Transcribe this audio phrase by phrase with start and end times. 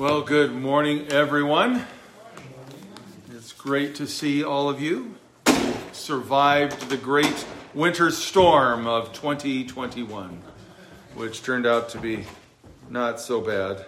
[0.00, 1.84] Well, good morning, everyone.
[3.32, 5.16] It's great to see all of you.
[5.92, 7.44] Survived the great
[7.74, 10.40] winter storm of 2021,
[11.16, 12.24] which turned out to be
[12.88, 13.84] not so bad,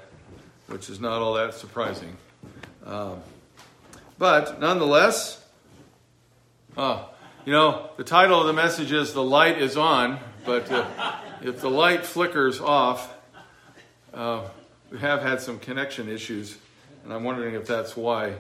[0.67, 2.15] which is not all that surprising.
[2.85, 3.23] Um,
[4.19, 5.43] but nonetheless,
[6.77, 7.07] uh,
[7.47, 10.85] you know, the title of the message is The Light is On, but uh,
[11.41, 13.15] if the light flickers off,
[14.13, 14.43] uh,
[14.93, 16.59] we have had some connection issues,
[17.03, 18.35] and I'm wondering if that's why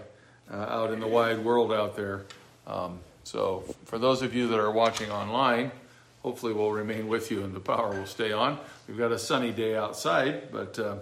[0.52, 2.26] uh, out in the wide world out there.
[2.66, 5.72] Um, so, for those of you that are watching online,
[6.22, 8.58] hopefully we'll remain with you and the power will stay on.
[8.86, 10.96] We've got a sunny day outside, but uh,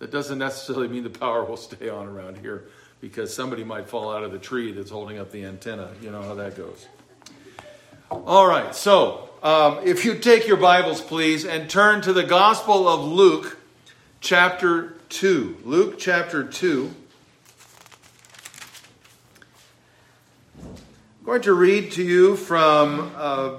[0.00, 2.64] that doesn't necessarily mean the power will stay on around here
[3.00, 5.92] because somebody might fall out of the tree that's holding up the antenna.
[6.02, 6.86] You know how that goes.
[8.10, 12.86] All right, so um, if you take your Bibles, please, and turn to the Gospel
[12.86, 13.56] of Luke
[14.20, 15.62] chapter 2.
[15.64, 16.94] Luke chapter 2.
[20.62, 20.76] I'm
[21.24, 23.56] going to read to you from uh,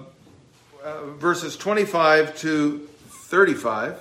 [0.83, 3.99] uh, verses 25 to 35.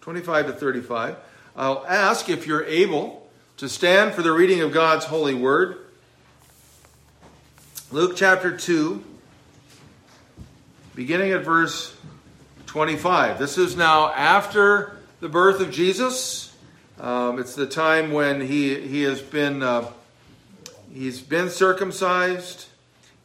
[0.00, 1.16] 25 to 35.
[1.56, 5.78] I'll ask if you're able to stand for the reading of God's holy word.
[7.90, 9.02] Luke chapter 2,
[10.94, 11.96] beginning at verse
[12.66, 13.38] 25.
[13.38, 14.95] This is now after
[15.26, 16.54] the birth of Jesus.
[17.00, 19.90] Um, it's the time when he he has been uh,
[20.94, 22.66] he's been circumcised,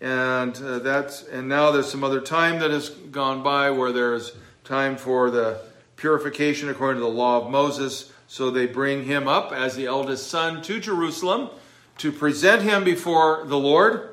[0.01, 4.35] and uh, that's and now there's some other time that has gone by where there's
[4.63, 5.61] time for the
[5.95, 8.11] purification according to the law of Moses.
[8.27, 11.51] So they bring him up as the eldest son to Jerusalem
[11.99, 14.09] to present him before the Lord.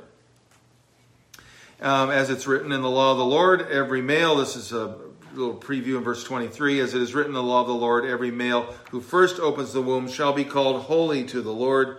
[1.81, 5.08] Um, as it's written in the law of the Lord, every male, this is a
[5.35, 8.05] little preview in verse 23 as it is written in the law of the Lord,
[8.05, 11.99] every male who first opens the womb shall be called holy to the Lord,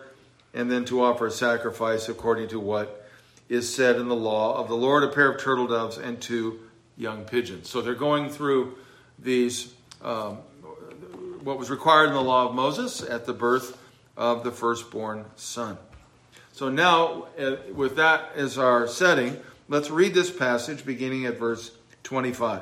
[0.54, 3.08] and then to offer a sacrifice according to what
[3.50, 6.60] is said in the law of the Lord, a pair of turtle doves and two
[6.98, 7.70] young pigeons.
[7.70, 8.78] So they're going through
[9.18, 9.74] these,
[10.04, 10.38] um,
[11.44, 13.78] what was required in the law of Moses at the birth
[14.18, 15.78] of the firstborn son.
[16.52, 19.40] So now, uh, with that as our setting,
[19.70, 21.72] let's read this passage beginning at verse
[22.04, 22.62] 25.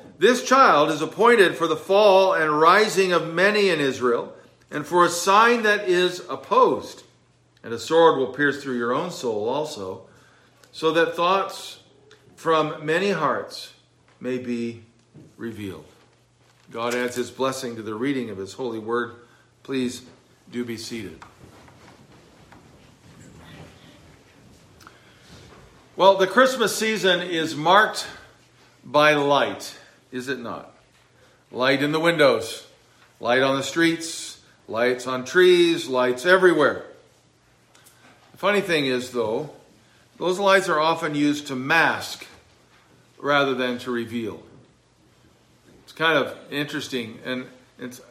[0.21, 4.31] this child is appointed for the fall and rising of many in Israel,
[4.69, 7.01] and for a sign that is opposed.
[7.63, 10.03] And a sword will pierce through your own soul also,
[10.71, 11.79] so that thoughts
[12.35, 13.73] from many hearts
[14.19, 14.83] may be
[15.37, 15.85] revealed.
[16.69, 19.15] God adds his blessing to the reading of his holy word.
[19.63, 20.03] Please
[20.51, 21.17] do be seated.
[25.95, 28.05] Well, the Christmas season is marked
[28.85, 29.77] by light
[30.11, 30.73] is it not?
[31.51, 32.65] Light in the windows,
[33.19, 36.85] light on the streets, lights on trees, lights everywhere.
[38.31, 39.51] The funny thing is, though,
[40.17, 42.25] those lights are often used to mask
[43.17, 44.41] rather than to reveal.
[45.83, 47.45] It's kind of interesting, and
[47.77, 48.01] it's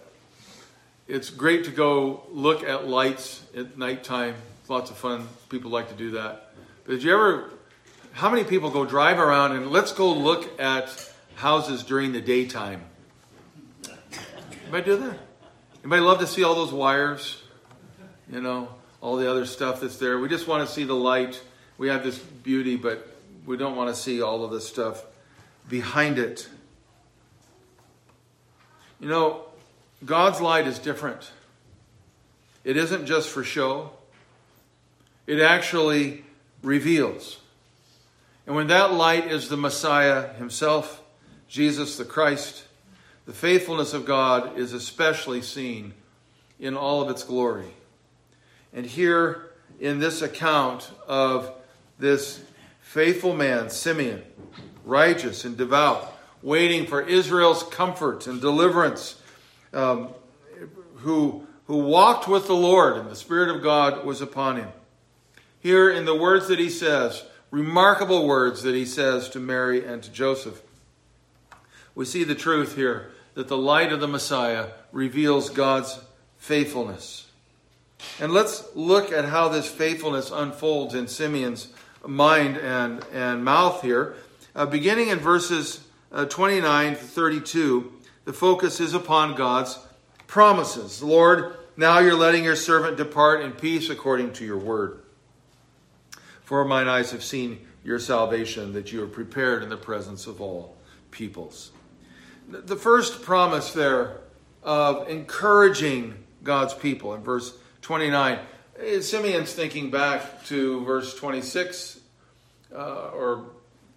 [1.09, 4.37] it's great to go look at lights at nighttime.
[4.69, 5.27] Lots of fun.
[5.49, 6.53] People like to do that.
[6.85, 7.51] But did you ever?
[8.13, 11.10] How many people go drive around and let's go look at
[11.41, 12.83] houses during the daytime.
[14.63, 15.19] Anybody do that?
[15.83, 17.43] Anybody love to see all those wires?
[18.31, 18.69] You know,
[19.01, 20.19] all the other stuff that's there.
[20.19, 21.43] We just want to see the light.
[21.79, 23.09] We have this beauty, but
[23.47, 25.03] we don't want to see all of the stuff
[25.67, 26.47] behind it.
[29.01, 29.47] You know,
[30.05, 31.31] God's light is different.
[32.65, 33.93] It isn't just for show,
[35.27, 36.23] it actually
[36.63, 37.39] reveals.
[38.47, 41.00] And when that light is the Messiah himself,
[41.51, 42.65] Jesus the Christ,
[43.27, 45.95] the faithfulness of God is especially seen
[46.61, 47.67] in all of its glory.
[48.73, 49.51] And here
[49.81, 51.53] in this account of
[51.99, 52.41] this
[52.83, 54.23] faithful man, Simeon,
[54.85, 59.21] righteous and devout, waiting for Israel's comfort and deliverance,
[59.75, 60.11] um,
[60.99, 64.69] who, who walked with the Lord, and the Spirit of God was upon him.
[65.59, 70.01] Here in the words that he says, remarkable words that he says to Mary and
[70.05, 70.63] to Joseph,
[71.95, 76.01] we see the truth here that the light of the Messiah reveals God's
[76.39, 77.27] faithfulness.
[78.19, 81.69] And let's look at how this faithfulness unfolds in Simeon's
[82.07, 84.15] mind and, and mouth here.
[84.55, 85.81] Uh, beginning in verses
[86.13, 87.93] uh, 29 to 32,
[88.25, 89.79] the focus is upon God's
[90.27, 91.03] promises.
[91.03, 95.03] Lord, now you're letting your servant depart in peace according to your word.
[96.43, 100.41] For mine eyes have seen your salvation that you have prepared in the presence of
[100.41, 100.77] all
[101.11, 101.71] peoples.
[102.51, 104.17] The first promise there
[104.65, 108.41] of encouraging God's people in verse 29.
[109.03, 112.01] Simeon's thinking back to verse 26,
[112.75, 113.45] uh, or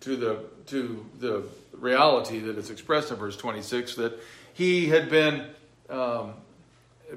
[0.01, 4.19] to the to the reality that is expressed in verse 26, that
[4.53, 5.47] he had been
[5.89, 6.33] um,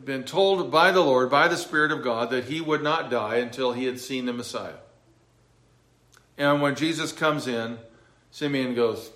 [0.06, 3.36] been told by the Lord, by the Spirit of God, that he would not die
[3.36, 4.78] until he had seen the Messiah.
[6.38, 7.78] And when Jesus comes in,
[8.30, 9.10] Simeon goes,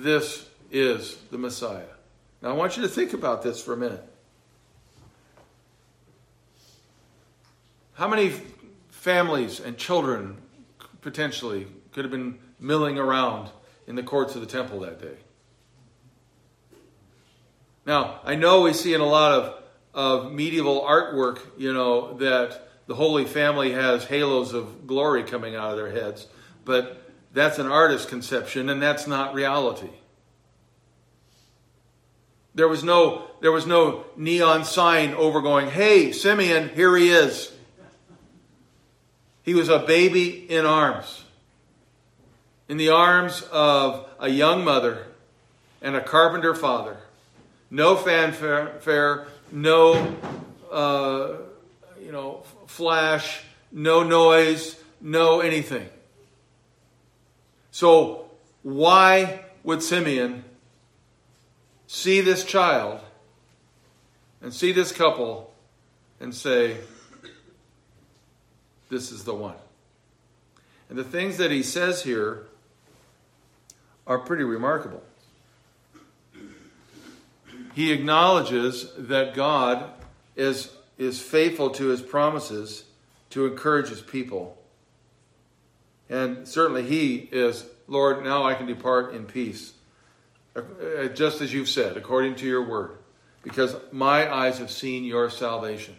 [0.00, 1.84] This is the Messiah.
[2.40, 4.02] Now I want you to think about this for a minute.
[7.92, 8.32] How many
[8.88, 10.38] families and children
[11.02, 13.50] potentially could have been milling around
[13.86, 15.18] in the courts of the temple that day?
[17.84, 19.62] Now, I know we see in a lot of,
[19.92, 25.72] of medieval artwork, you know, that the Holy Family has halos of glory coming out
[25.72, 26.26] of their heads,
[26.64, 29.90] but that's an artist's conception and that's not reality.
[32.54, 37.52] There was no, there was no neon sign over going, hey, Simeon, here he is.
[39.42, 41.24] He was a baby in arms,
[42.68, 45.06] in the arms of a young mother
[45.80, 46.96] and a carpenter father.
[47.70, 50.16] No fanfare, no,
[50.70, 51.36] uh,
[52.02, 53.42] you know, flash,
[53.72, 55.88] no noise, no anything.
[57.80, 58.26] So,
[58.62, 60.44] why would Simeon
[61.86, 63.00] see this child
[64.42, 65.50] and see this couple
[66.20, 66.76] and say,
[68.90, 69.54] this is the one.
[70.90, 72.48] And the things that he says here
[74.06, 75.02] are pretty remarkable.
[77.74, 79.88] He acknowledges that God
[80.36, 82.84] is, is faithful to his promises
[83.30, 84.59] to encourage his people.
[86.10, 89.72] And certainly he is, Lord, now I can depart in peace.
[90.54, 92.98] Uh, just as you've said, according to your word,
[93.42, 95.96] because my eyes have seen your salvation.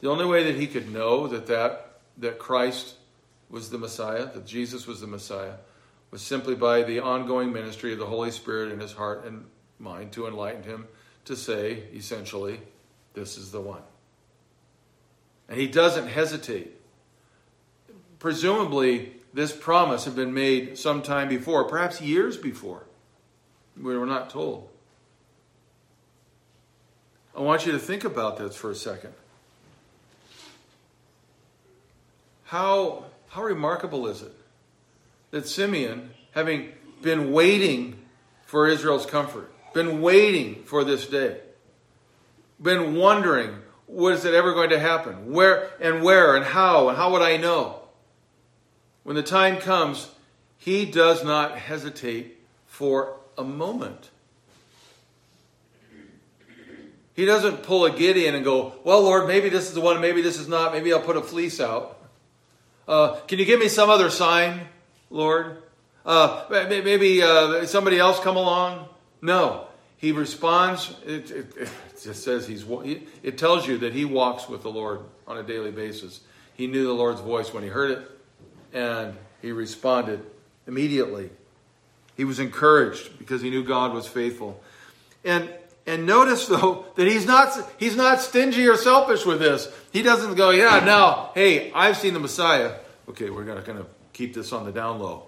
[0.00, 2.94] The only way that he could know that that that Christ
[3.48, 5.54] was the Messiah, that Jesus was the Messiah,
[6.10, 9.46] was simply by the ongoing ministry of the Holy Spirit in his heart and
[9.78, 10.86] mind to enlighten him
[11.24, 12.60] to say, essentially,
[13.14, 13.82] this is the one.
[15.48, 16.74] And he doesn't hesitate.
[18.18, 22.84] Presumably, this promise had been made some time before, perhaps years before.
[23.80, 24.68] We were not told.
[27.36, 29.12] I want you to think about this for a second.
[32.44, 34.34] How, how remarkable is it
[35.30, 37.98] that Simeon, having been waiting
[38.46, 41.38] for Israel's comfort, been waiting for this day,
[42.60, 45.32] been wondering, was it ever going to happen?
[45.32, 47.77] Where and where and how and how would I know?
[49.08, 50.10] When the time comes,
[50.58, 52.36] he does not hesitate
[52.66, 54.10] for a moment.
[57.14, 60.20] He doesn't pull a Gideon and go, Well, Lord, maybe this is the one, maybe
[60.20, 62.06] this is not, maybe I'll put a fleece out.
[62.86, 64.68] Uh, can you give me some other sign,
[65.08, 65.62] Lord?
[66.04, 68.90] Uh, maybe uh, somebody else come along?
[69.22, 69.68] No.
[69.96, 70.94] He responds.
[71.06, 71.70] It, it, it,
[72.02, 72.62] just says he's.
[73.22, 76.20] It tells you that he walks with the Lord on a daily basis.
[76.52, 78.17] He knew the Lord's voice when he heard it,
[78.72, 80.24] and he responded
[80.66, 81.30] immediately.
[82.16, 84.60] He was encouraged because he knew God was faithful.
[85.24, 85.48] And
[85.86, 89.72] and notice though that he's not he's not stingy or selfish with this.
[89.92, 92.74] He doesn't go, yeah, now, hey, I've seen the Messiah.
[93.08, 95.24] Okay, we're gonna kind of keep this on the down low.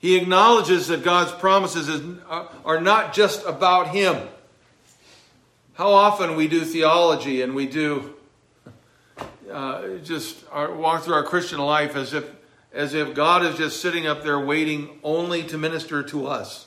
[0.00, 4.28] He acknowledges that God's promises is, uh, are not just about him.
[5.74, 8.13] How often we do theology and we do
[9.50, 12.24] uh, just our, walk through our Christian life as if
[12.72, 16.66] as if God is just sitting up there waiting only to minister to us.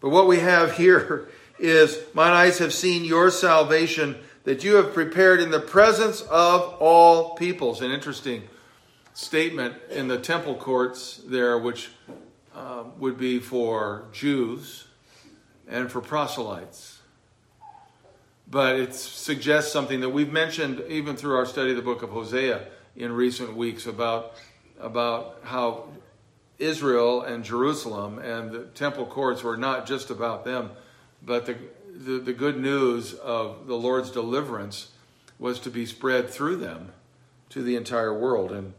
[0.00, 4.94] But what we have here is mine eyes have seen your salvation that you have
[4.94, 7.80] prepared in the presence of all peoples.
[7.80, 8.42] An interesting
[9.14, 11.90] statement in the temple courts there, which
[12.54, 14.86] uh, would be for Jews
[15.68, 16.91] and for proselytes.
[18.52, 22.10] But it suggests something that we've mentioned even through our study of the book of
[22.10, 24.34] Hosea in recent weeks about,
[24.78, 25.88] about how
[26.58, 30.68] Israel and Jerusalem and the temple courts were not just about them,
[31.22, 31.56] but the,
[31.94, 34.88] the, the good news of the Lord's deliverance
[35.38, 36.92] was to be spread through them
[37.48, 38.52] to the entire world.
[38.52, 38.74] And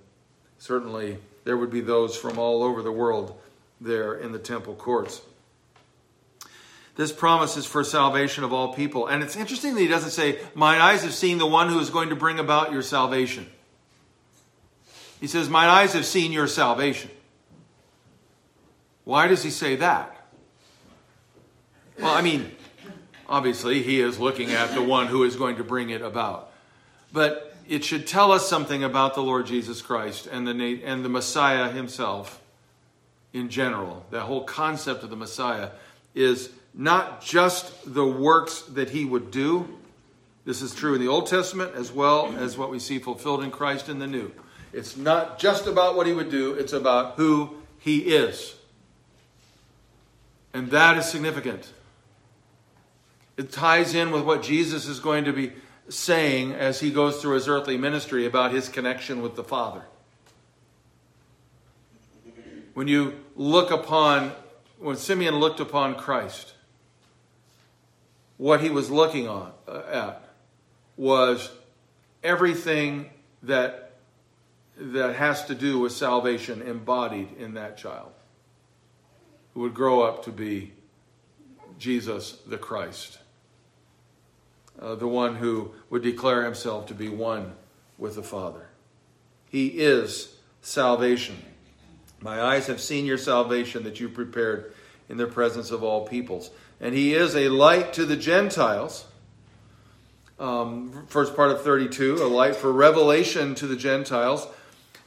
[0.59, 3.41] certainly there would be those from all over the world
[3.81, 5.23] there in the temple courts.
[6.95, 9.07] This promise is for salvation of all people.
[9.07, 11.89] And it's interesting that he doesn't say, Mine eyes have seen the one who is
[11.89, 13.49] going to bring about your salvation.
[15.19, 17.09] He says, Mine eyes have seen your salvation.
[19.05, 20.27] Why does he say that?
[21.99, 22.51] Well, I mean,
[23.27, 26.51] obviously, he is looking at the one who is going to bring it about.
[27.11, 31.09] But it should tell us something about the Lord Jesus Christ and the, and the
[31.09, 32.41] Messiah himself
[33.31, 34.05] in general.
[34.11, 35.69] That whole concept of the Messiah
[36.13, 39.67] is not just the works that he would do.
[40.45, 43.51] This is true in the Old Testament as well as what we see fulfilled in
[43.51, 44.31] Christ in the New.
[44.73, 48.55] It's not just about what he would do, it's about who he is.
[50.53, 51.71] And that is significant.
[53.37, 55.53] It ties in with what Jesus is going to be
[55.89, 59.83] saying as he goes through his earthly ministry about his connection with the Father.
[62.73, 64.31] When you look upon,
[64.79, 66.53] when Simeon looked upon Christ,
[68.43, 70.29] what he was looking on, uh, at
[70.97, 71.49] was
[72.21, 73.09] everything
[73.41, 73.93] that,
[74.75, 78.11] that has to do with salvation embodied in that child
[79.53, 80.73] who would grow up to be
[81.79, 83.17] Jesus the Christ,
[84.81, 87.53] uh, the one who would declare himself to be one
[87.97, 88.67] with the Father.
[89.49, 91.37] He is salvation.
[92.19, 94.73] My eyes have seen your salvation that you prepared
[95.07, 96.49] in the presence of all peoples.
[96.83, 99.05] And he is a light to the Gentiles.
[100.37, 104.45] Um, first part of 32, a light for revelation to the Gentiles.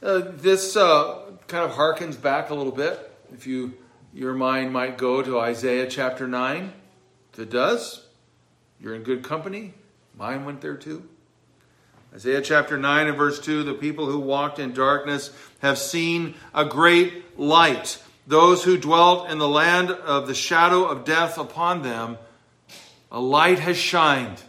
[0.01, 3.11] Uh, this uh, kind of harkens back a little bit.
[3.31, 3.75] If you
[4.11, 6.73] your mind might go to Isaiah chapter 9.
[7.33, 8.03] If it does,
[8.81, 9.75] you're in good company.
[10.17, 11.07] Mine went there too.
[12.15, 16.65] Isaiah chapter 9 and verse 2 the people who walked in darkness have seen a
[16.65, 18.01] great light.
[18.27, 22.17] Those who dwelt in the land of the shadow of death upon them,
[23.09, 24.43] a light has shined.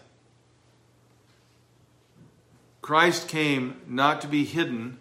[2.83, 4.99] Christ came not to be hidden,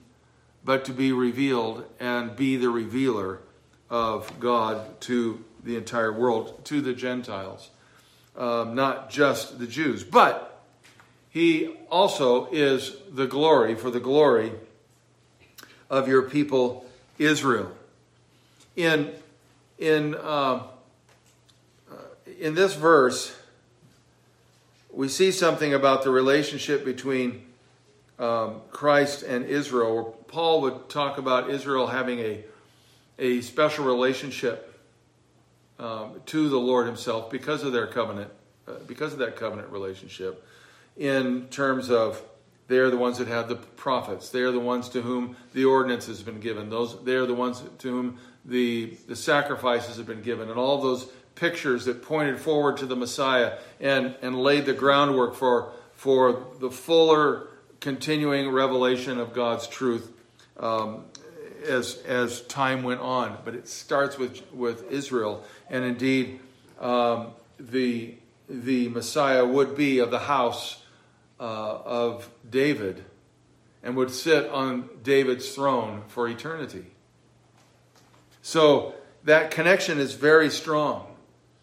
[0.64, 3.40] but to be revealed and be the revealer
[3.90, 7.72] of God to the entire world, to the Gentiles,
[8.36, 10.04] um, not just the Jews.
[10.04, 10.62] But
[11.30, 14.52] he also is the glory for the glory
[15.90, 16.86] of your people
[17.18, 17.72] Israel.
[18.78, 19.12] In
[19.80, 20.62] in uh,
[22.40, 23.36] in this verse,
[24.92, 27.42] we see something about the relationship between
[28.20, 30.24] um, Christ and Israel.
[30.28, 32.44] Paul would talk about Israel having a
[33.18, 34.80] a special relationship
[35.80, 38.30] um, to the Lord Himself because of their covenant,
[38.68, 40.46] uh, because of that covenant relationship,
[40.96, 42.22] in terms of
[42.68, 44.30] they are the ones that have the prophets.
[44.30, 46.70] They are the ones to whom the ordinance has been given.
[46.70, 50.82] Those they are the ones to whom the the sacrifices have been given, and all
[50.82, 56.46] those pictures that pointed forward to the Messiah and and laid the groundwork for for
[56.60, 57.48] the fuller
[57.80, 60.12] continuing revelation of God's truth
[60.58, 61.06] um,
[61.68, 63.38] as as time went on.
[63.44, 66.40] But it starts with with Israel, and indeed,
[66.80, 68.16] um, the
[68.50, 70.82] the Messiah would be of the house
[71.40, 73.04] uh, of David,
[73.84, 76.86] and would sit on David's throne for eternity.
[78.48, 78.94] So
[79.26, 81.06] that connection is very strong.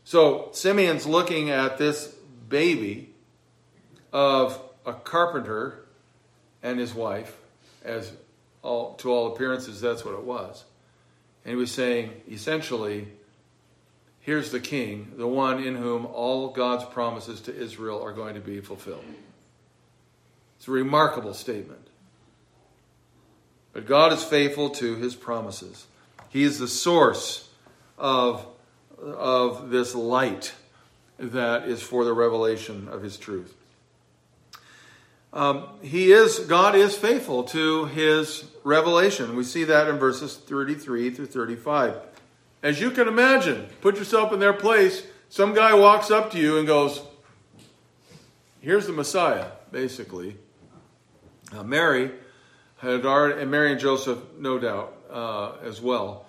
[0.05, 2.15] So Simeon's looking at this
[2.51, 3.09] baby
[4.13, 5.87] of a carpenter
[6.63, 7.39] and his wife
[7.87, 8.13] as
[8.61, 10.63] all, to all appearances, that's what it was.
[11.47, 13.09] And he was saying, essentially,
[14.21, 18.43] here's the king, the one in whom all God's promises to Israel are going to
[18.43, 19.07] be fulfilled.
[20.59, 21.89] It's a remarkable statement.
[23.73, 25.87] But God is faithful to his promises.
[26.35, 27.49] He is the source
[27.97, 28.45] of,
[29.01, 30.53] of this light
[31.17, 33.55] that is for the revelation of his truth.
[35.33, 39.37] Um, he is God is faithful to his revelation.
[39.37, 42.01] We see that in verses 33 through 35.
[42.65, 45.07] as you can imagine, put yourself in their place.
[45.29, 47.01] Some guy walks up to you and goes,
[48.61, 50.37] Here's the Messiah, basically.
[51.53, 52.11] Uh, Mary
[52.79, 56.24] had already, and Mary and Joseph, no doubt, uh, as well,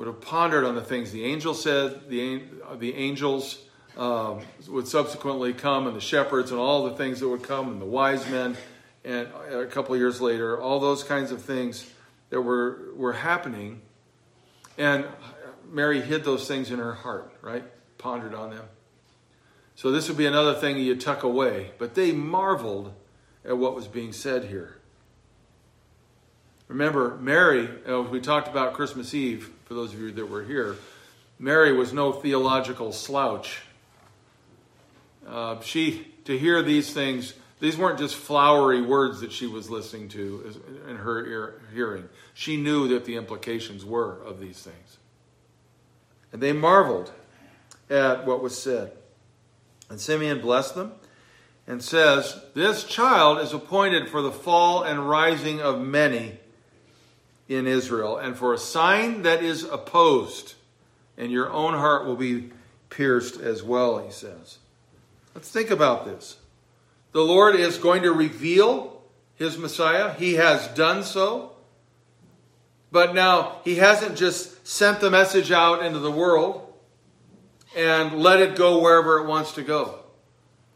[0.00, 2.42] would have pondered on the things the angel said, the,
[2.78, 3.58] the angels
[3.98, 7.82] um, would subsequently come, and the shepherds, and all the things that would come, and
[7.82, 8.56] the wise men,
[9.04, 11.86] and a couple years later, all those kinds of things
[12.30, 13.82] that were, were happening.
[14.78, 15.04] And
[15.70, 17.64] Mary hid those things in her heart, right?
[17.98, 18.64] Pondered on them.
[19.74, 21.72] So this would be another thing you tuck away.
[21.76, 22.94] But they marveled
[23.44, 24.78] at what was being said here.
[26.68, 30.74] Remember, Mary, uh, we talked about Christmas Eve, for those of you that were here,
[31.38, 33.62] Mary was no theological slouch.
[35.24, 40.08] Uh, she, to hear these things, these weren't just flowery words that she was listening
[40.08, 42.08] to in her ear, hearing.
[42.34, 44.98] She knew that the implications were of these things.
[46.32, 47.12] And they marveled
[47.88, 48.90] at what was said.
[49.88, 50.94] And Simeon blessed them
[51.68, 56.40] and says, This child is appointed for the fall and rising of many
[57.50, 60.54] in Israel, and for a sign that is opposed,
[61.18, 62.50] and your own heart will be
[62.90, 64.58] pierced as well, he says.
[65.34, 66.36] Let's think about this.
[67.10, 69.02] The Lord is going to reveal
[69.34, 70.14] his Messiah.
[70.14, 71.52] He has done so.
[72.92, 76.72] But now, he hasn't just sent the message out into the world
[77.76, 79.96] and let it go wherever it wants to go.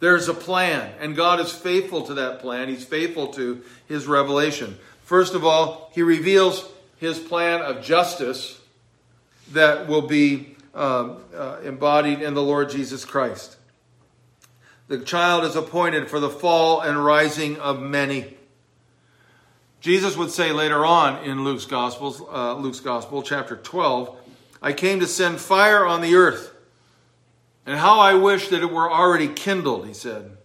[0.00, 2.68] There's a plan, and God is faithful to that plan.
[2.68, 4.76] He's faithful to his revelation.
[5.04, 8.58] First of all, he reveals his plan of justice
[9.52, 13.56] that will be um, uh, embodied in the Lord Jesus Christ.
[14.88, 18.36] The child is appointed for the fall and rising of many.
[19.80, 24.16] Jesus would say later on in Luke's Gospel, uh, Luke's Gospel, chapter 12,
[24.62, 26.54] I came to send fire on the earth.
[27.66, 30.38] And how I wish that it were already kindled, he said.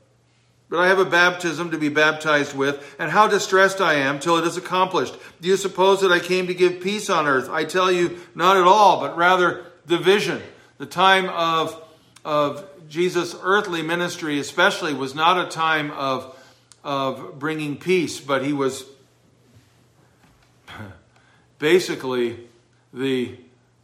[0.70, 4.38] But I have a baptism to be baptized with, and how distressed I am till
[4.38, 5.16] it is accomplished.
[5.42, 7.50] Do you suppose that I came to give peace on earth?
[7.50, 10.42] I tell you, not at all, but rather division.
[10.78, 11.82] The time of,
[12.24, 16.38] of Jesus' earthly ministry, especially, was not a time of,
[16.84, 18.86] of bringing peace, but he was
[21.58, 22.48] basically
[22.94, 23.36] the,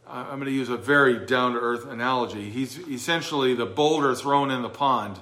[0.08, 2.48] I'm going to use a very down to earth analogy.
[2.48, 5.18] He's essentially the boulder thrown in the pond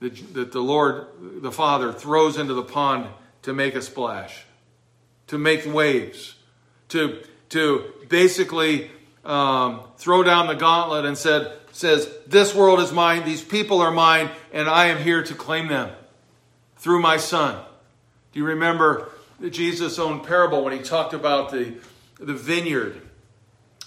[0.00, 3.08] that, that the Lord, the Father, throws into the pond
[3.42, 4.44] to make a splash,
[5.28, 6.36] to make waves,
[6.88, 8.90] to, to basically
[9.24, 13.90] um, throw down the gauntlet and said, says, This world is mine, these people are
[13.90, 15.90] mine, and I am here to claim them
[16.76, 17.62] through my Son.
[18.32, 19.10] Do you remember
[19.50, 21.74] Jesus' own parable when he talked about the,
[22.18, 23.00] the vineyard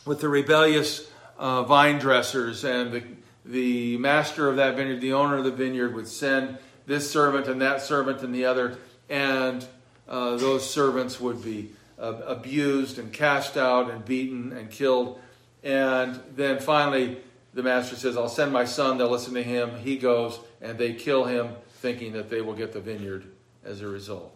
[0.06, 3.04] with the rebellious uh, vine dressers and the,
[3.50, 7.62] the master of that vineyard, the owner of the vineyard, would send this servant and
[7.62, 8.78] that servant and the other,
[9.10, 9.66] and
[10.08, 15.20] uh, those servants would be uh, abused and cast out and beaten and killed
[15.64, 17.18] and then finally,
[17.54, 18.98] the master says, I'll send my son.
[18.98, 19.78] They'll listen to him.
[19.80, 23.26] He goes, and they kill him, thinking that they will get the vineyard
[23.64, 24.36] as a result.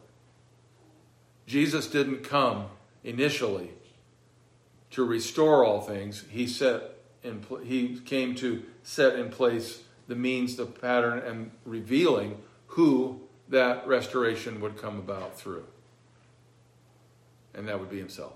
[1.45, 2.67] Jesus didn't come
[3.03, 3.69] initially
[4.91, 6.25] to restore all things.
[6.29, 6.92] He set
[7.23, 13.87] in, he came to set in place the means, the pattern, and revealing who that
[13.87, 15.65] restoration would come about through.
[17.53, 18.33] And that would be himself.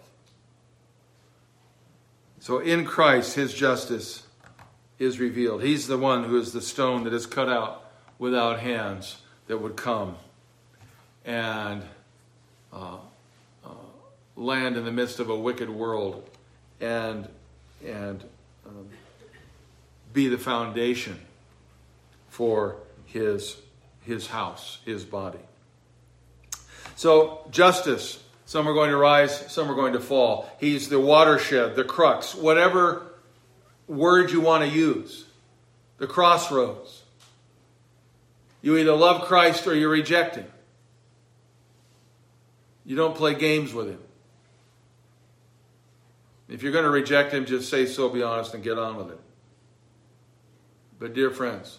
[2.39, 4.23] So in Christ, his justice
[5.00, 5.63] is revealed.
[5.63, 9.76] He's the one who is the stone that is cut out without hands that would
[9.76, 10.15] come
[11.26, 11.84] and
[12.71, 12.97] uh,
[13.65, 13.69] uh,
[14.36, 16.30] land in the midst of a wicked world
[16.80, 17.28] and,
[17.86, 18.23] and
[18.67, 18.89] um,
[20.13, 21.19] be the foundation
[22.30, 23.58] for his,
[24.01, 25.39] his house, his body.
[26.95, 30.49] So, justice some are going to rise, some are going to fall.
[30.58, 33.12] He's the watershed, the crux, whatever
[33.88, 35.25] word you want to use,
[35.97, 37.03] the crossroads.
[38.62, 40.47] You either love Christ or you reject Him.
[42.86, 43.99] You don't play games with Him.
[46.49, 49.12] If you're going to reject Him, just say so, be honest, and get on with
[49.12, 49.19] it.
[50.99, 51.77] But, dear friends,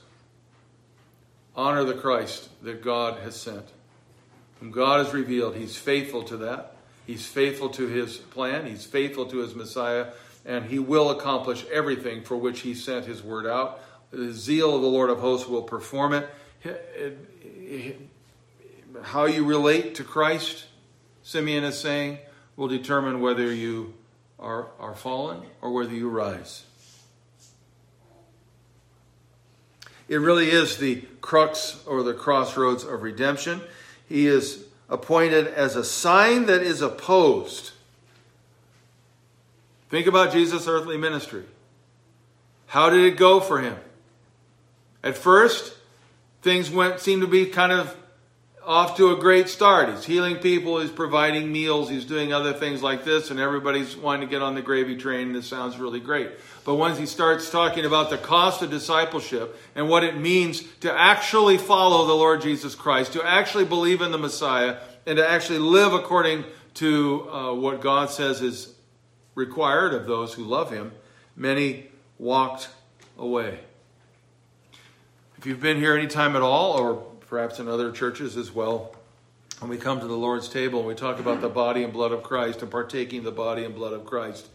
[1.56, 3.66] honor the Christ that God has sent
[4.60, 5.56] whom God has revealed.
[5.56, 6.76] He's faithful to that.
[7.06, 8.66] He's faithful to his plan.
[8.66, 10.08] He's faithful to his Messiah.
[10.44, 13.80] And he will accomplish everything for which he sent his word out.
[14.10, 16.28] The zeal of the Lord of hosts will perform it.
[19.02, 20.66] How you relate to Christ,
[21.22, 22.18] Simeon is saying,
[22.56, 23.94] will determine whether you
[24.38, 26.64] are, are fallen or whether you rise.
[30.08, 33.60] It really is the crux or the crossroads of redemption.
[34.08, 37.72] He is appointed as a sign that is opposed.
[39.90, 41.44] Think about Jesus' earthly ministry.
[42.66, 43.76] How did it go for him?
[45.02, 45.74] At first,
[46.42, 47.94] things went seemed to be kind of
[48.68, 49.88] off to a great start.
[49.88, 54.28] He's healing people, he's providing meals, he's doing other things like this, and everybody's wanting
[54.28, 55.32] to get on the gravy train.
[55.32, 56.32] This sounds really great.
[56.66, 60.92] But once he starts talking about the cost of discipleship and what it means to
[60.92, 64.76] actually follow the Lord Jesus Christ, to actually believe in the Messiah,
[65.06, 68.74] and to actually live according to uh, what God says is
[69.34, 70.92] required of those who love him,
[71.34, 71.86] many
[72.18, 72.68] walked
[73.16, 73.60] away.
[75.38, 78.94] If you've been here any time at all, or perhaps in other churches as well.
[79.60, 82.12] When we come to the Lord's table and we talk about the body and blood
[82.12, 84.48] of Christ and partaking the body and blood of Christ,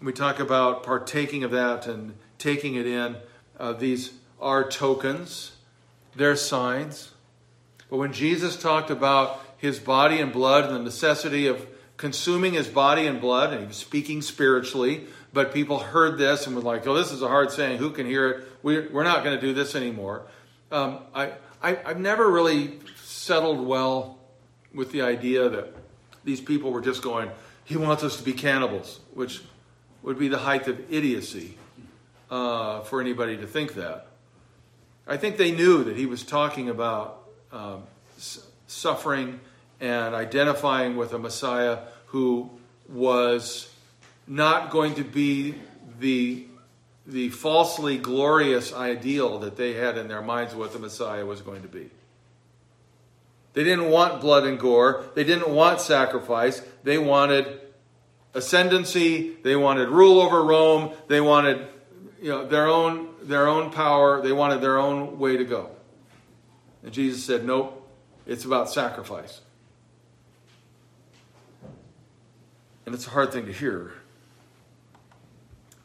[0.00, 3.16] we talk about partaking of that and taking it in.
[3.58, 5.52] Uh, these are tokens,
[6.14, 7.12] they're signs.
[7.88, 12.68] But when Jesus talked about his body and blood and the necessity of consuming his
[12.68, 16.86] body and blood, and he was speaking spiritually, but people heard this and were like,
[16.86, 17.78] oh, this is a hard saying.
[17.78, 18.48] Who can hear it?
[18.62, 20.22] We, we're not going to do this anymore.
[20.74, 21.30] Um, I,
[21.62, 24.18] I, I've never really settled well
[24.74, 25.72] with the idea that
[26.24, 27.30] these people were just going,
[27.64, 29.42] he wants us to be cannibals, which
[30.02, 31.56] would be the height of idiocy
[32.28, 34.08] uh, for anybody to think that.
[35.06, 37.84] I think they knew that he was talking about um,
[38.66, 39.38] suffering
[39.80, 42.50] and identifying with a Messiah who
[42.88, 43.72] was
[44.26, 45.54] not going to be
[46.00, 46.48] the
[47.06, 51.62] the falsely glorious ideal that they had in their minds what the Messiah was going
[51.62, 51.90] to be.
[53.52, 55.04] They didn't want blood and gore.
[55.14, 56.60] They didn't want sacrifice.
[56.82, 57.60] They wanted
[58.32, 59.36] ascendancy.
[59.42, 60.92] They wanted rule over Rome.
[61.08, 61.66] They wanted
[62.20, 64.20] you know, their, own, their own power.
[64.22, 65.70] They wanted their own way to go.
[66.82, 67.88] And Jesus said, Nope,
[68.26, 69.40] it's about sacrifice.
[72.86, 73.92] And it's a hard thing to hear.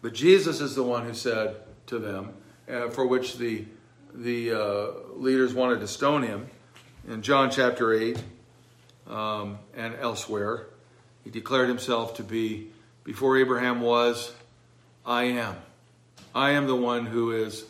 [0.02, 1.58] But Jesus is the one who said
[1.88, 2.34] to them,
[2.70, 3.66] uh, for which the,
[4.14, 6.50] the uh, leaders wanted to stone him,
[7.08, 8.22] in John chapter 8
[9.08, 10.68] um, and elsewhere,
[11.24, 12.70] he declared himself to be,
[13.04, 14.32] before Abraham was,
[15.06, 15.56] I am.
[16.36, 17.66] I am the one who is,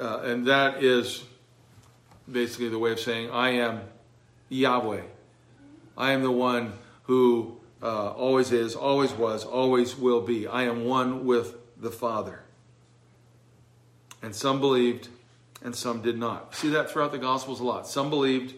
[0.00, 1.22] uh, and that is
[2.30, 3.82] basically the way of saying, I am
[4.48, 5.02] Yahweh.
[5.96, 6.72] I am the one
[7.04, 10.46] who uh, always is, always was, always will be.
[10.46, 12.40] I am one with the Father.
[14.22, 15.08] And some believed
[15.64, 16.54] and some did not.
[16.54, 17.88] See that throughout the Gospels a lot.
[17.88, 18.54] Some believed,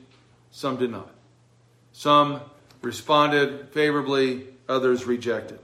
[0.50, 1.10] some did not.
[1.92, 2.40] Some
[2.82, 5.60] responded favorably, others rejected.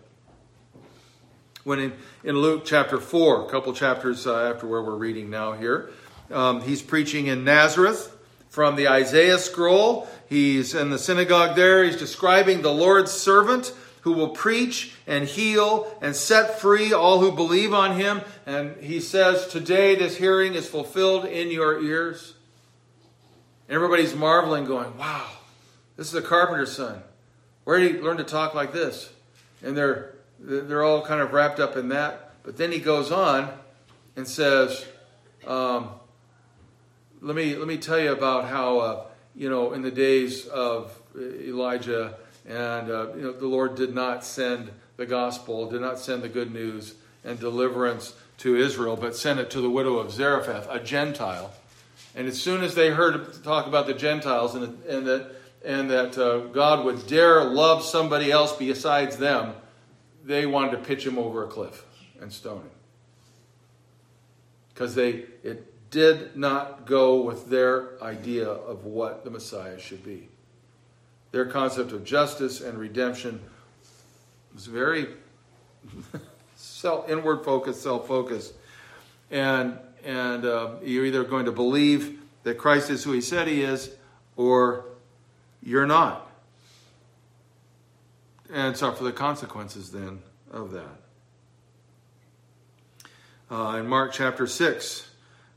[1.65, 1.93] When in,
[2.25, 5.91] in Luke chapter 4, a couple chapters uh, after where we're reading now here,
[6.31, 8.17] um, he's preaching in Nazareth
[8.53, 10.07] from the Isaiah scroll.
[10.29, 11.85] He's in the synagogue there.
[11.85, 17.33] He's describing the Lord's servant who will preach and heal and set free all who
[17.33, 18.21] believe on him.
[18.45, 22.35] And he says, Today this hearing is fulfilled in your ears.
[23.71, 25.31] Everybody's marveling, going, Wow,
[25.97, 27.03] this is a carpenter's son.
[27.65, 29.11] Where did he learn to talk like this?
[29.63, 32.35] And they're, they're all kind of wrapped up in that.
[32.43, 33.51] But then he goes on
[34.15, 34.85] and says,
[35.47, 35.89] um,
[37.23, 38.79] let, me, let me tell you about how.
[38.79, 39.05] Uh,
[39.35, 42.15] you know, in the days of Elijah,
[42.47, 46.29] and uh, you know, the Lord did not send the gospel, did not send the
[46.29, 50.81] good news and deliverance to Israel, but sent it to the widow of Zarephath, a
[50.81, 51.53] Gentile.
[52.15, 55.31] And as soon as they heard talk about the Gentiles and, and that
[55.65, 59.55] and that uh, God would dare love somebody else besides them,
[60.25, 61.85] they wanted to pitch him over a cliff
[62.21, 62.71] and stone him
[64.75, 70.27] because they it did not go with their idea of what the Messiah should be.
[71.31, 73.41] Their concept of justice and redemption
[74.55, 75.09] was very
[76.57, 78.55] self, inward focused, self focused.
[79.31, 83.63] And, and uh, you're either going to believe that Christ is who he said he
[83.63, 83.91] is,
[84.37, 84.87] or
[85.63, 86.27] you're not.
[88.51, 91.01] And suffer the consequences then of that.
[93.51, 95.12] Uh, in Mark chapter 6,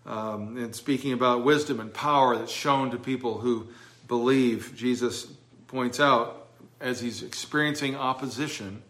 [0.06, 3.68] um, and speaking about wisdom and power that's shown to people who
[4.08, 5.28] believe, Jesus
[5.68, 6.48] points out
[6.80, 8.84] as he's experiencing opposition,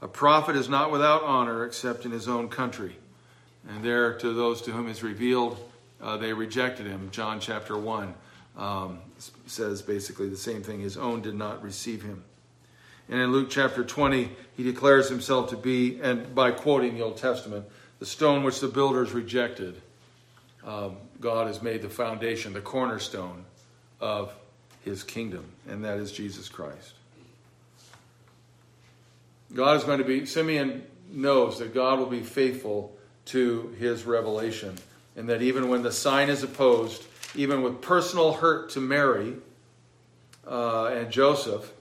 [0.00, 2.96] a prophet is not without honor except in his own country.
[3.68, 5.58] And there, to those to whom is revealed,
[6.00, 7.10] uh, they rejected him.
[7.10, 8.14] John chapter 1
[8.56, 8.98] um,
[9.46, 10.80] says basically the same thing.
[10.80, 12.24] His own did not receive him.
[13.08, 17.16] And in Luke chapter 20, he declares himself to be, and by quoting the Old
[17.16, 17.66] Testament,
[17.98, 19.82] the stone which the builders rejected.
[20.64, 23.44] Um, God has made the foundation, the cornerstone
[24.00, 24.32] of
[24.84, 26.94] his kingdom, and that is Jesus Christ.
[29.54, 32.96] God is going to be, Simeon knows that God will be faithful
[33.26, 34.76] to his revelation,
[35.16, 39.34] and that even when the sign is opposed, even with personal hurt to Mary
[40.46, 41.72] uh, and Joseph,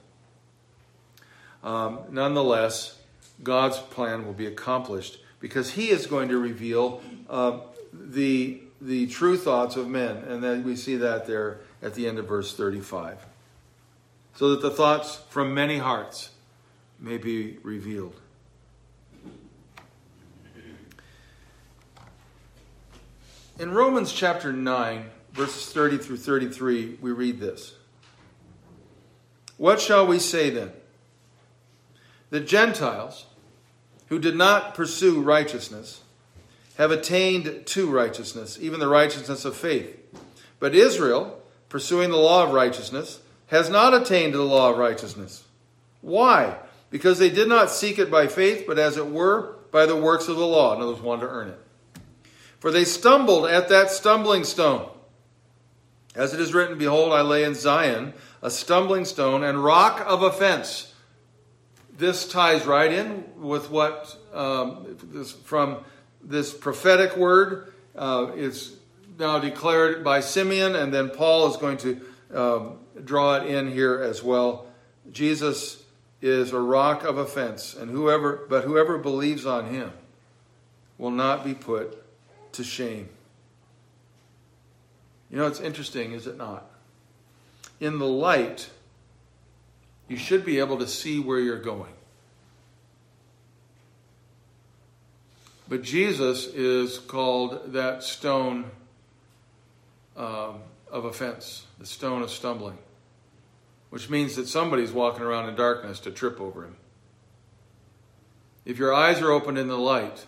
[1.63, 2.97] um, nonetheless,
[3.43, 7.59] God's plan will be accomplished because he is going to reveal uh,
[7.93, 10.17] the, the true thoughts of men.
[10.17, 13.25] And then we see that there at the end of verse 35.
[14.35, 16.29] So that the thoughts from many hearts
[16.99, 18.15] may be revealed.
[23.59, 27.75] In Romans chapter 9, verses 30 through 33, we read this.
[29.57, 30.71] What shall we say then?
[32.29, 33.25] The Gentiles,
[34.07, 36.01] who did not pursue righteousness,
[36.79, 39.97] have attained to righteousness, even the righteousness of faith.
[40.59, 45.43] But Israel, pursuing the law of righteousness, has not attained to the law of righteousness.
[45.99, 46.55] Why?
[46.89, 50.29] Because they did not seek it by faith, but as it were, by the works
[50.29, 50.73] of the law.
[50.73, 51.59] In other words, wanted to earn it.
[52.61, 54.89] For they stumbled at that stumbling stone.
[56.15, 60.23] As it is written, Behold, I lay in Zion a stumbling stone and rock of
[60.23, 60.93] offense.
[61.97, 64.95] This ties right in with what um,
[65.43, 65.79] from
[66.23, 68.75] this prophetic word uh, is
[69.17, 72.01] now declared by Simeon, and then Paul is going to
[72.34, 74.67] um, draw it in here as well.
[75.12, 75.84] Jesus
[76.21, 79.91] is a rock of offense, and whoever but whoever believes on him
[80.97, 82.03] will not be put
[82.53, 83.10] to shame.
[85.29, 86.65] You know, it's interesting, is it not?
[87.79, 88.69] In the light,
[90.08, 91.93] you should be able to see where you're going.
[95.69, 98.71] But Jesus is called that stone
[100.17, 102.79] um, of offense, the stone of stumbling,
[103.91, 106.75] which means that somebody's walking around in darkness to trip over him.
[108.65, 110.25] If your eyes are opened in the light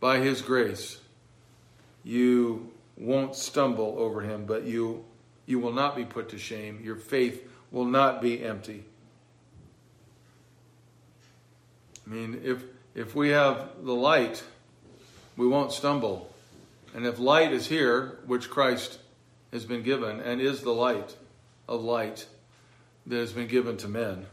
[0.00, 0.98] by his grace,
[2.02, 5.04] you won't stumble over him, but you,
[5.44, 6.80] you will not be put to shame.
[6.82, 8.84] Your faith will not be empty.
[12.06, 12.62] I mean, if,
[12.94, 14.42] if we have the light,
[15.36, 16.32] we won't stumble.
[16.94, 18.98] And if light is here, which Christ
[19.52, 21.16] has been given and is the light
[21.68, 22.26] of light
[23.06, 24.26] that has been given to men,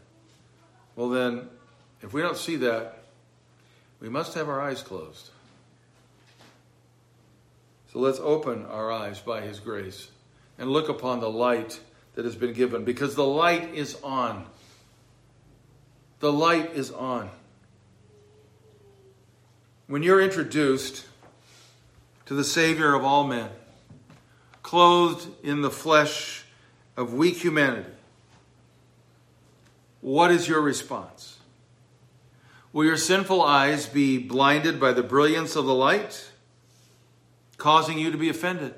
[0.96, 1.50] well, then,
[2.02, 3.04] if we don't see that,
[4.00, 5.30] we must have our eyes closed.
[7.92, 10.10] So let's open our eyes by His grace
[10.58, 11.80] and look upon the light
[12.16, 14.46] that has been given because the light is on.
[16.20, 17.30] The light is on.
[19.88, 21.06] When you're introduced
[22.26, 23.50] to the Savior of all men,
[24.64, 26.46] clothed in the flesh
[26.98, 27.92] of weak humanity,
[30.02, 31.38] what is your response?
[32.74, 36.30] Will your sinful eyes be blinded by the brilliance of the light?
[37.58, 38.74] causing you to be offended,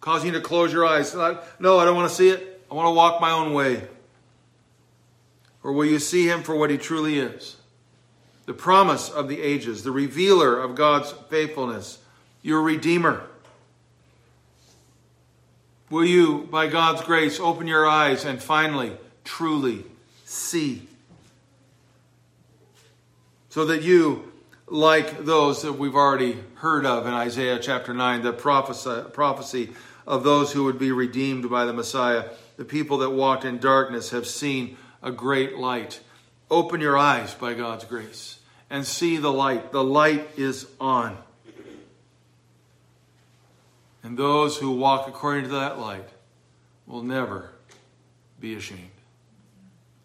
[0.00, 1.14] causing you to close your eyes.
[1.14, 2.62] Uh, no, I don't want to see it.
[2.70, 3.86] I want to walk my own way.
[5.62, 7.56] Or will you see him for what he truly is?
[8.46, 11.98] The promise of the ages, the revealer of God's faithfulness,
[12.42, 13.22] your Redeemer.
[15.88, 19.84] Will you, by God's grace, open your eyes and finally, truly
[20.24, 20.88] see?
[23.48, 24.32] So that you
[24.68, 29.70] like those that we've already heard of in Isaiah chapter 9, the prophecy,
[30.06, 32.24] of those who would be redeemed by the Messiah.
[32.56, 36.00] The people that walked in darkness have seen a great light.
[36.50, 39.72] Open your eyes by God's grace and see the light.
[39.72, 41.16] The light is on.
[44.02, 46.08] And those who walk according to that light
[46.86, 47.50] will never
[48.40, 48.90] be ashamed.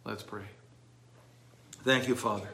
[0.04, 0.44] Let's pray.
[1.84, 2.50] Thank you, Father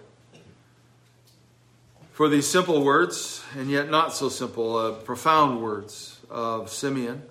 [2.22, 7.24] for these simple words, and yet not so simple, uh, profound words of Simeon,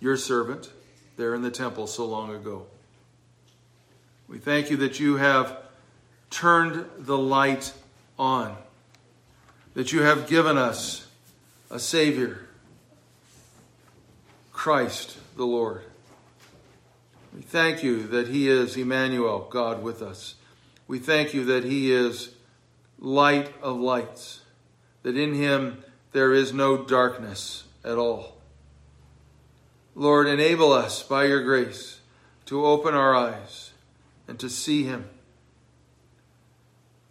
[0.00, 0.70] your servant,
[1.18, 2.64] there in the temple so long ago.
[4.30, 5.56] We thank you that you have
[6.30, 7.72] turned the light
[8.16, 8.56] on,
[9.74, 11.08] that you have given us
[11.68, 12.46] a Savior,
[14.52, 15.82] Christ the Lord.
[17.34, 20.36] We thank you that He is Emmanuel, God with us.
[20.86, 22.30] We thank you that He is
[23.00, 24.42] light of lights,
[25.02, 28.36] that in him there is no darkness at all.
[29.96, 31.98] Lord, enable us by your grace
[32.46, 33.69] to open our eyes
[34.30, 35.04] and to see him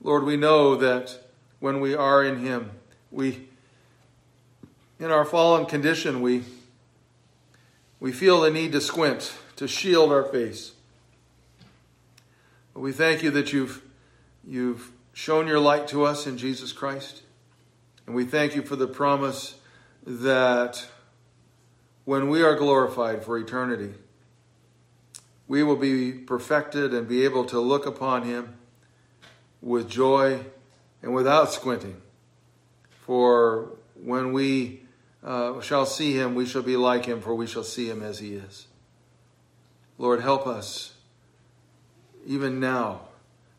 [0.01, 1.17] Lord, we know that
[1.59, 2.71] when we are in Him,
[3.11, 3.47] we,
[4.97, 6.43] in our fallen condition, we,
[7.99, 10.71] we feel the need to squint, to shield our face.
[12.73, 13.81] But we thank you that you've,
[14.47, 17.23] you've shown your light to us in Jesus Christ.
[18.07, 19.55] And we thank you for the promise
[20.05, 20.87] that
[22.05, 23.93] when we are glorified for eternity,
[25.49, 28.55] we will be perfected and be able to look upon him
[29.61, 30.39] with joy
[31.01, 31.99] and without squinting.
[33.01, 34.83] For when we
[35.23, 38.19] uh, shall see him, we shall be like him, for we shall see him as
[38.19, 38.67] he is.
[39.97, 40.93] Lord, help us,
[42.25, 43.01] even now,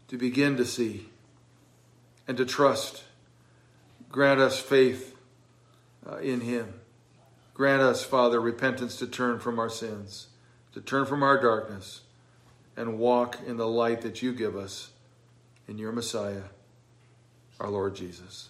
[0.09, 1.09] to begin to see
[2.27, 3.03] and to trust.
[4.11, 5.17] Grant us faith
[6.09, 6.73] uh, in him.
[7.53, 10.29] Grant us, Father, repentance to turn from our sins,
[10.73, 12.03] to turn from our darkness,
[12.77, 14.91] and walk in the light that you give us
[15.69, 16.43] in your Messiah,
[17.59, 18.49] our Lord Jesus.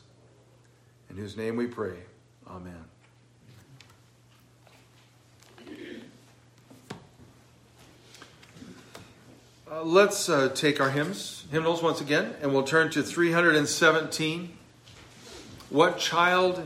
[1.08, 1.96] In whose name we pray.
[2.46, 2.84] Amen.
[9.70, 14.52] Uh, let's uh, take our hymns, hymnals once again, and we'll turn to 317.
[15.68, 16.64] What child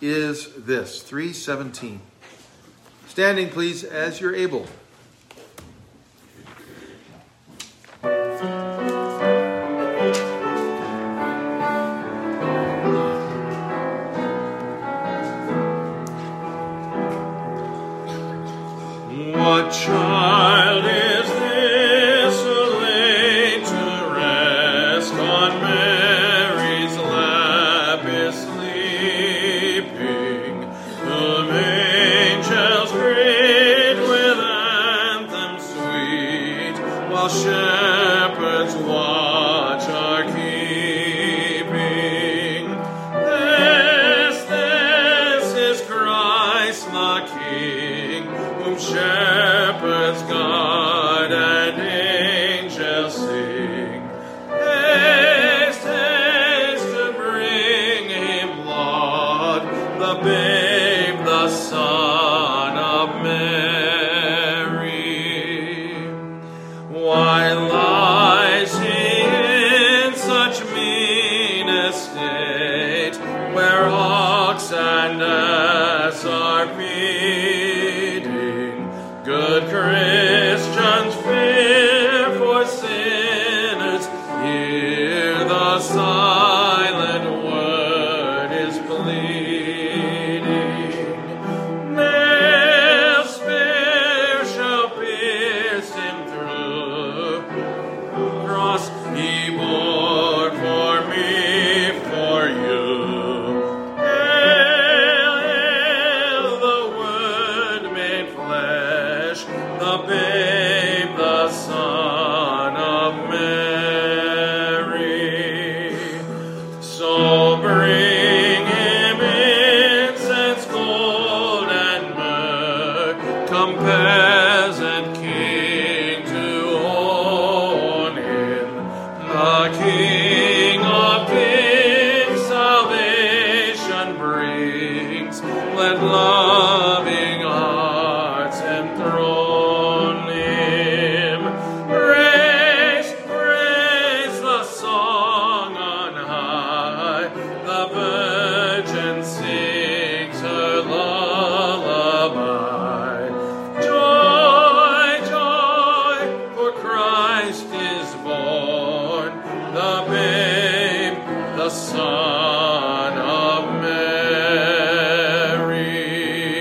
[0.00, 1.02] is this?
[1.02, 2.00] 317.
[3.06, 4.66] Standing, please, as you're able.